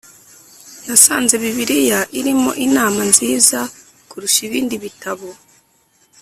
[0.85, 3.59] nasanze Bibiliya irimo inama nziza
[4.09, 5.27] kurusha ibindi bitabo